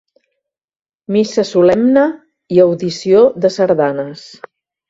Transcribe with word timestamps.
Missa 1.15 1.45
solemne 1.49 2.07
i 2.57 2.65
audició 2.65 3.23
de 3.45 3.55
sardanes. 3.61 4.29